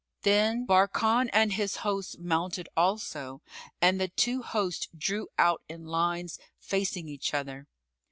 Then 0.23 0.65
Barkan 0.65 1.29
and 1.31 1.53
his 1.53 1.75
host 1.85 2.17
mounted 2.17 2.67
also 2.75 3.43
and 3.79 4.01
the 4.01 4.07
two 4.07 4.41
hosts 4.41 4.87
drew 4.97 5.27
out 5.37 5.61
in 5.69 5.85
lines 5.85 6.39
facing 6.59 7.07
each 7.07 7.35
other. 7.35 7.67